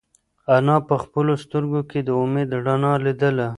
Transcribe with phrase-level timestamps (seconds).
[0.55, 3.47] انا په خپلو سترگو کې د امید رڼا لیدله.